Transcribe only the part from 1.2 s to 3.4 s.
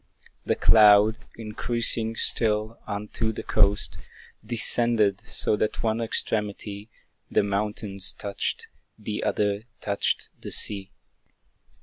increasing still, unto